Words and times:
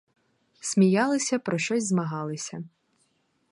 Сміялися, 0.59 1.39
про 1.39 1.57
щось 1.57 1.83
змагалися. 1.83 2.63